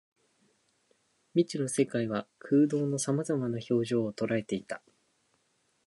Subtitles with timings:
[1.35, 4.81] 未知の世界は空洞の様々な表情を捉えていた